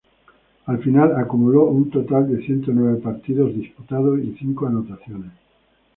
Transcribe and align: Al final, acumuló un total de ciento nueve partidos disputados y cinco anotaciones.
Al 0.65 0.79
final, 0.81 1.15
acumuló 1.15 1.65
un 1.65 1.91
total 1.91 2.27
de 2.27 2.43
ciento 2.43 2.71
nueve 2.73 2.97
partidos 2.97 3.53
disputados 3.53 4.17
y 4.19 4.35
cinco 4.35 4.65
anotaciones. 4.65 5.29